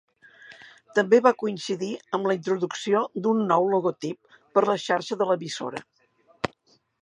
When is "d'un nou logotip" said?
3.27-4.33